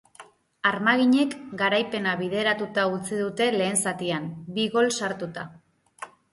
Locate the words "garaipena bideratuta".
1.59-2.87